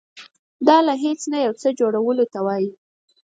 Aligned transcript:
دا 0.67 0.77
له 0.87 0.93
هیڅ 1.03 1.21
نه 1.31 1.37
یو 1.45 1.53
څه 1.61 1.67
جوړولو 1.79 2.25
ته 2.33 2.39
وایي. 2.45 2.69